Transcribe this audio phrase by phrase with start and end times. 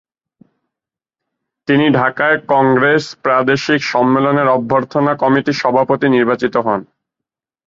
[1.67, 6.79] তিনি ঢাকায় কংগ্রেস প্রাদেশিক সম্মেলনের অভ্যর্থনা কমিটির সভাপতি নির্বাচিত হন।